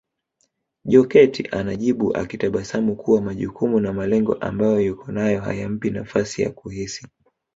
[0.85, 7.07] Jokate anajibu akitabasamu kuwa majukumu na malengo ambayo yuko nayo hayampi nafasi ya kuhisi